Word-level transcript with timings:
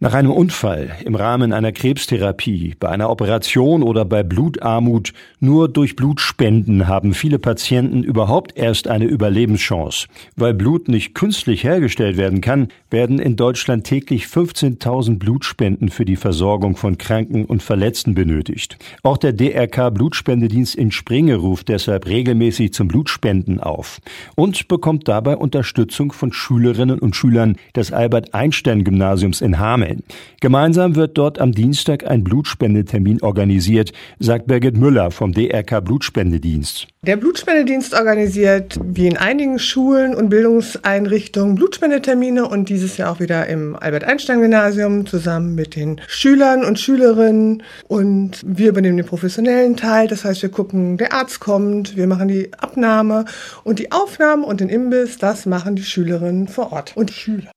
Nach 0.00 0.14
einem 0.14 0.30
Unfall, 0.30 0.92
im 1.04 1.16
Rahmen 1.16 1.52
einer 1.52 1.72
Krebstherapie, 1.72 2.76
bei 2.78 2.88
einer 2.88 3.10
Operation 3.10 3.82
oder 3.82 4.04
bei 4.04 4.22
Blutarmut, 4.22 5.12
nur 5.40 5.68
durch 5.68 5.96
Blutspenden 5.96 6.86
haben 6.86 7.14
viele 7.14 7.40
Patienten 7.40 8.04
überhaupt 8.04 8.56
erst 8.56 8.86
eine 8.86 9.06
Überlebenschance. 9.06 10.06
Weil 10.36 10.54
Blut 10.54 10.86
nicht 10.86 11.16
künstlich 11.16 11.64
hergestellt 11.64 12.16
werden 12.16 12.40
kann, 12.40 12.68
werden 12.90 13.18
in 13.18 13.34
Deutschland 13.34 13.88
täglich 13.88 14.26
15.000 14.26 15.18
Blutspenden 15.18 15.88
für 15.88 16.04
die 16.04 16.14
Versorgung 16.14 16.76
von 16.76 16.96
Kranken 16.96 17.44
und 17.44 17.64
Verletzten 17.64 18.14
benötigt. 18.14 18.78
Auch 19.02 19.16
der 19.16 19.32
DRK 19.32 19.90
Blutspendedienst 19.90 20.76
in 20.76 20.92
Springe 20.92 21.34
ruft 21.34 21.70
deshalb 21.70 22.06
regelmäßig 22.06 22.72
zum 22.72 22.86
Blutspenden 22.86 23.58
auf 23.58 24.00
und 24.36 24.68
bekommt 24.68 25.08
dabei 25.08 25.36
Unterstützung 25.36 26.12
von 26.12 26.32
Schülerinnen 26.32 27.00
und 27.00 27.16
Schülern 27.16 27.56
des 27.74 27.90
Albert 27.90 28.32
Einstein 28.32 28.84
Gymnasiums 28.84 29.40
in 29.40 29.58
Hameln. 29.58 29.87
Köln. 29.88 30.02
Gemeinsam 30.40 30.94
wird 30.94 31.18
dort 31.18 31.40
am 31.40 31.52
Dienstag 31.52 32.06
ein 32.06 32.24
Blutspendetermin 32.24 33.22
organisiert, 33.22 33.92
sagt 34.18 34.46
Birgit 34.46 34.76
Müller 34.76 35.10
vom 35.10 35.32
DRK 35.32 35.80
Blutspendedienst. 35.80 36.86
Der 37.02 37.16
Blutspendedienst 37.16 37.94
organisiert 37.94 38.78
wie 38.82 39.06
in 39.06 39.16
einigen 39.16 39.58
Schulen 39.58 40.14
und 40.14 40.28
Bildungseinrichtungen 40.28 41.54
Blutspendetermine 41.54 42.46
und 42.46 42.68
dieses 42.68 42.96
Jahr 42.96 43.12
auch 43.12 43.20
wieder 43.20 43.46
im 43.46 43.76
Albert-Einstein-Gymnasium 43.76 45.06
zusammen 45.06 45.54
mit 45.54 45.74
den 45.76 46.00
Schülern 46.06 46.64
und 46.64 46.78
Schülerinnen. 46.78 47.62
Und 47.88 48.44
wir 48.46 48.68
übernehmen 48.68 48.98
den 48.98 49.06
professionellen 49.06 49.76
Teil. 49.76 50.08
Das 50.08 50.24
heißt, 50.24 50.42
wir 50.42 50.50
gucken, 50.50 50.98
der 50.98 51.12
Arzt 51.12 51.40
kommt, 51.40 51.96
wir 51.96 52.06
machen 52.06 52.28
die 52.28 52.52
Abnahme 52.52 53.24
und 53.64 53.78
die 53.78 53.92
Aufnahme 53.92 54.44
und 54.44 54.60
den 54.60 54.68
Imbiss, 54.68 55.18
das 55.18 55.46
machen 55.46 55.76
die 55.76 55.84
Schülerinnen 55.84 56.48
vor 56.48 56.72
Ort 56.72 56.96
und 56.96 57.10
die 57.10 57.14
Schüler. 57.14 57.50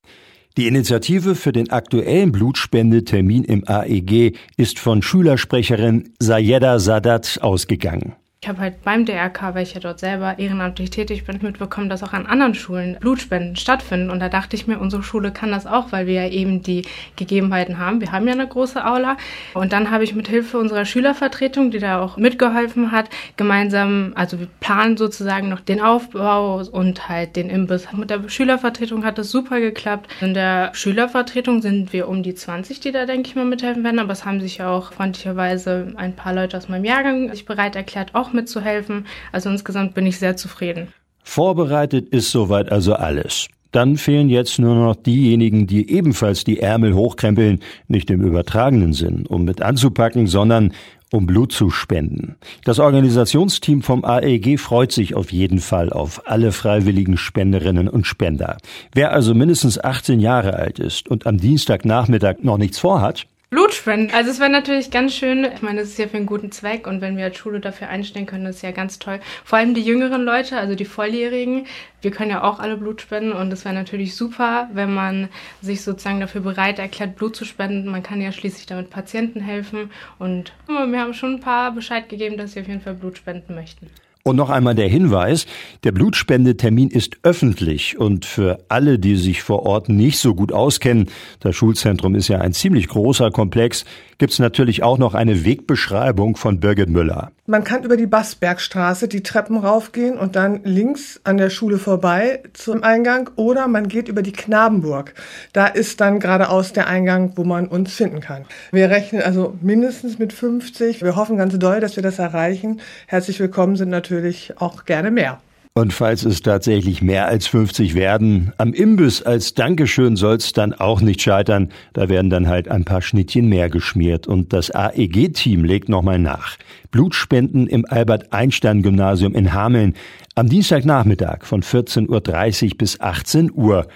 Die 0.57 0.67
Initiative 0.67 1.35
für 1.35 1.53
den 1.53 1.69
aktuellen 1.69 2.33
Blutspendetermin 2.33 3.45
im 3.45 3.63
AEG 3.65 4.35
ist 4.57 4.79
von 4.79 5.01
Schülersprecherin 5.01 6.13
Sayeda 6.19 6.79
Sadat 6.79 7.39
ausgegangen. 7.41 8.15
Ich 8.43 8.49
habe 8.49 8.59
halt 8.59 8.81
beim 8.83 9.05
DRK, 9.05 9.53
weil 9.53 9.61
ich 9.61 9.75
ja 9.75 9.79
dort 9.79 9.99
selber 9.99 10.39
ehrenamtlich 10.39 10.89
tätig 10.89 11.25
bin, 11.25 11.37
mitbekommen, 11.43 11.89
dass 11.89 12.01
auch 12.01 12.13
an 12.13 12.25
anderen 12.25 12.55
Schulen 12.55 12.97
Blutspenden 12.99 13.55
stattfinden. 13.55 14.09
Und 14.09 14.19
da 14.19 14.29
dachte 14.29 14.55
ich 14.55 14.65
mir, 14.65 14.79
unsere 14.79 15.03
Schule 15.03 15.31
kann 15.31 15.51
das 15.51 15.67
auch, 15.67 15.91
weil 15.91 16.07
wir 16.07 16.23
ja 16.23 16.27
eben 16.27 16.63
die 16.63 16.81
Gegebenheiten 17.17 17.77
haben. 17.77 18.01
Wir 18.01 18.11
haben 18.11 18.25
ja 18.27 18.33
eine 18.33 18.47
große 18.47 18.83
Aula. 18.83 19.15
Und 19.53 19.73
dann 19.73 19.91
habe 19.91 20.03
ich 20.05 20.15
mit 20.15 20.27
Hilfe 20.27 20.57
unserer 20.57 20.85
Schülervertretung, 20.85 21.69
die 21.69 21.77
da 21.77 22.01
auch 22.01 22.17
mitgeholfen 22.17 22.91
hat, 22.91 23.11
gemeinsam, 23.37 24.13
also 24.15 24.39
wir 24.39 24.47
planen 24.59 24.97
sozusagen 24.97 25.47
noch 25.47 25.59
den 25.59 25.79
Aufbau 25.79 26.63
und 26.63 27.09
halt 27.09 27.35
den 27.35 27.51
Imbiss. 27.51 27.93
Mit 27.93 28.09
der 28.09 28.27
Schülervertretung 28.27 29.05
hat 29.05 29.19
es 29.19 29.29
super 29.29 29.59
geklappt. 29.59 30.09
In 30.19 30.33
der 30.33 30.73
Schülervertretung 30.73 31.61
sind 31.61 31.93
wir 31.93 32.09
um 32.09 32.23
die 32.23 32.33
20, 32.33 32.79
die 32.79 32.91
da, 32.91 33.05
denke 33.05 33.29
ich 33.29 33.35
mal, 33.35 33.45
mithelfen 33.45 33.83
werden. 33.83 33.99
Aber 33.99 34.13
es 34.13 34.25
haben 34.25 34.41
sich 34.41 34.57
ja 34.57 34.71
auch 34.71 34.93
freundlicherweise 34.93 35.93
ein 35.95 36.15
paar 36.15 36.33
Leute 36.33 36.57
aus 36.57 36.69
meinem 36.69 36.85
Jahrgang 36.85 37.29
sich 37.29 37.45
bereit 37.45 37.75
erklärt, 37.75 38.15
auch 38.15 38.30
mitzuhelfen. 38.33 39.05
Also 39.31 39.49
insgesamt 39.49 39.93
bin 39.93 40.05
ich 40.05 40.17
sehr 40.17 40.37
zufrieden. 40.37 40.87
Vorbereitet 41.23 42.09
ist 42.09 42.31
soweit 42.31 42.71
also 42.71 42.93
alles. 42.93 43.47
Dann 43.71 43.95
fehlen 43.97 44.29
jetzt 44.29 44.59
nur 44.59 44.75
noch 44.75 44.95
diejenigen, 44.95 45.65
die 45.65 45.89
ebenfalls 45.89 46.43
die 46.43 46.59
Ärmel 46.59 46.93
hochkrempeln, 46.93 47.59
nicht 47.87 48.09
im 48.09 48.21
übertragenen 48.21 48.91
Sinn, 48.91 49.25
um 49.25 49.45
mit 49.45 49.61
anzupacken, 49.61 50.27
sondern 50.27 50.73
um 51.11 51.25
Blut 51.25 51.51
zu 51.51 51.69
spenden. 51.69 52.35
Das 52.63 52.79
Organisationsteam 52.79 53.81
vom 53.81 54.03
AEG 54.03 54.59
freut 54.59 54.91
sich 54.91 55.13
auf 55.13 55.31
jeden 55.31 55.59
Fall 55.59 55.91
auf 55.91 56.27
alle 56.27 56.51
freiwilligen 56.51 57.17
Spenderinnen 57.17 57.87
und 57.87 58.07
Spender. 58.07 58.57
Wer 58.93 59.11
also 59.11 59.33
mindestens 59.33 59.81
18 59.81 60.19
Jahre 60.19 60.53
alt 60.53 60.79
ist 60.79 61.09
und 61.09 61.27
am 61.27 61.37
Dienstagnachmittag 61.37 62.37
noch 62.43 62.57
nichts 62.57 62.79
vorhat, 62.79 63.25
Blut 63.53 63.73
spenden. 63.73 64.13
Also 64.15 64.31
es 64.31 64.39
wäre 64.39 64.49
natürlich 64.49 64.91
ganz 64.91 65.13
schön. 65.13 65.43
Ich 65.43 65.61
meine, 65.61 65.81
es 65.81 65.89
ist 65.89 65.97
ja 65.97 66.07
für 66.07 66.15
einen 66.15 66.25
guten 66.25 66.53
Zweck 66.53 66.87
und 66.87 67.01
wenn 67.01 67.17
wir 67.17 67.25
als 67.25 67.37
Schule 67.37 67.59
dafür 67.59 67.89
einstellen 67.89 68.25
können, 68.25 68.45
ist 68.45 68.61
ja 68.61 68.71
ganz 68.71 68.97
toll. 68.97 69.19
Vor 69.43 69.59
allem 69.59 69.73
die 69.73 69.81
jüngeren 69.81 70.23
Leute, 70.23 70.57
also 70.57 70.73
die 70.73 70.85
Volljährigen. 70.85 71.67
Wir 72.01 72.11
können 72.11 72.31
ja 72.31 72.43
auch 72.43 72.59
alle 72.61 72.77
Blut 72.77 73.01
spenden 73.01 73.33
und 73.33 73.51
es 73.51 73.65
wäre 73.65 73.75
natürlich 73.75 74.15
super, 74.15 74.69
wenn 74.71 74.93
man 74.93 75.27
sich 75.61 75.81
sozusagen 75.81 76.21
dafür 76.21 76.39
bereit 76.39 76.79
erklärt, 76.79 77.17
Blut 77.17 77.35
zu 77.35 77.43
spenden. 77.43 77.91
Man 77.91 78.03
kann 78.03 78.21
ja 78.21 78.31
schließlich 78.31 78.67
damit 78.67 78.89
Patienten 78.89 79.41
helfen 79.41 79.91
und 80.17 80.53
wir 80.67 81.01
haben 81.01 81.13
schon 81.13 81.35
ein 81.35 81.41
paar 81.41 81.73
Bescheid 81.73 82.07
gegeben, 82.07 82.37
dass 82.37 82.53
sie 82.53 82.61
auf 82.61 82.67
jeden 82.69 82.81
Fall 82.81 82.93
Blut 82.93 83.17
spenden 83.17 83.53
möchten. 83.53 83.87
Und 84.23 84.35
noch 84.35 84.51
einmal 84.51 84.75
der 84.75 84.87
Hinweis, 84.87 85.47
der 85.83 85.91
Blutspendetermin 85.91 86.89
ist 86.89 87.17
öffentlich 87.23 87.97
und 87.97 88.25
für 88.25 88.59
alle, 88.69 88.99
die 88.99 89.15
sich 89.15 89.41
vor 89.41 89.65
Ort 89.65 89.89
nicht 89.89 90.19
so 90.19 90.35
gut 90.35 90.53
auskennen, 90.53 91.09
das 91.39 91.55
Schulzentrum 91.55 92.13
ist 92.13 92.27
ja 92.27 92.39
ein 92.39 92.53
ziemlich 92.53 92.87
großer 92.87 93.31
Komplex, 93.31 93.83
gibt's 94.19 94.37
natürlich 94.37 94.83
auch 94.83 94.99
noch 94.99 95.15
eine 95.15 95.43
Wegbeschreibung 95.43 96.35
von 96.35 96.59
Birgit 96.59 96.89
Müller. 96.89 97.31
Man 97.47 97.63
kann 97.63 97.83
über 97.83 97.97
die 97.97 98.05
Bassbergstraße 98.05 99.07
die 99.07 99.23
Treppen 99.23 99.57
raufgehen 99.57 100.19
und 100.19 100.35
dann 100.35 100.61
links 100.63 101.19
an 101.23 101.37
der 101.37 101.49
Schule 101.49 101.79
vorbei 101.79 102.43
zum 102.53 102.83
Eingang 102.83 103.31
oder 103.35 103.67
man 103.67 103.87
geht 103.87 104.07
über 104.07 104.21
die 104.21 104.31
Knabenburg. 104.31 105.15
Da 105.51 105.65
ist 105.65 105.99
dann 105.99 106.19
geradeaus 106.19 106.71
der 106.71 106.85
Eingang, 106.85 107.33
wo 107.35 107.43
man 107.43 107.67
uns 107.67 107.95
finden 107.95 108.19
kann. 108.19 108.45
Wir 108.71 108.91
rechnen 108.91 109.23
also 109.23 109.57
mindestens 109.59 110.19
mit 110.19 110.33
50. 110.33 111.01
Wir 111.01 111.15
hoffen 111.15 111.37
ganz 111.37 111.57
doll, 111.57 111.79
dass 111.79 111.95
wir 111.95 112.03
das 112.03 112.19
erreichen. 112.19 112.79
Herzlich 113.07 113.39
willkommen 113.39 113.75
sind 113.75 113.89
natürlich 114.11 114.59
auch 114.59 114.85
gerne 114.85 115.09
mehr. 115.11 115.39
Und 115.73 115.93
falls 115.93 116.25
es 116.25 116.41
tatsächlich 116.41 117.01
mehr 117.01 117.27
als 117.27 117.47
50 117.47 117.95
werden, 117.95 118.51
am 118.57 118.73
Imbiss 118.73 119.21
als 119.21 119.53
Dankeschön 119.53 120.17
soll's 120.17 120.51
dann 120.51 120.73
auch 120.73 120.99
nicht 120.99 121.21
scheitern. 121.21 121.69
Da 121.93 122.09
werden 122.09 122.29
dann 122.29 122.49
halt 122.49 122.67
ein 122.67 122.83
paar 122.83 123.01
Schnittchen 123.01 123.47
mehr 123.47 123.69
geschmiert. 123.69 124.27
Und 124.27 124.51
das 124.51 124.69
AEG-Team 124.69 125.63
legt 125.63 125.87
nochmal 125.87 126.19
nach. 126.19 126.57
Blutspenden 126.91 127.67
im 127.67 127.85
Albert-Einstein-Gymnasium 127.87 129.33
in 129.33 129.53
Hameln 129.53 129.93
am 130.35 130.49
Dienstagnachmittag 130.49 131.45
von 131.45 131.63
14.30 131.63 132.71
Uhr 132.71 132.77
bis 132.77 132.99
18 132.99 133.51
Uhr. 133.53 133.87